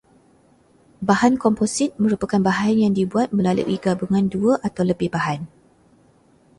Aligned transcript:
Bahan 1.09 1.33
komposit 1.43 1.91
merupakan 2.03 2.41
bahan 2.49 2.75
yang 2.89 2.93
dibuat 2.99 3.27
melalui 3.37 3.77
gabungan 3.85 4.25
dua 4.33 4.53
atau 4.67 4.81
lebih 4.89 5.09
bahan 5.15 5.39